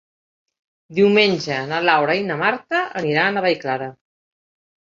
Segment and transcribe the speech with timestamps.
[0.99, 3.93] Diumenge na Laura i na Marta aniran a Vallclara.